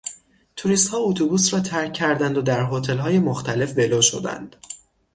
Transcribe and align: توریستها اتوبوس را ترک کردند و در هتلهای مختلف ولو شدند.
توریستها 0.55 0.97
اتوبوس 0.97 1.53
را 1.53 1.59
ترک 1.59 1.93
کردند 1.93 2.37
و 2.37 2.41
در 2.41 2.65
هتلهای 2.71 3.19
مختلف 3.19 3.77
ولو 3.77 4.01
شدند. 4.01 4.55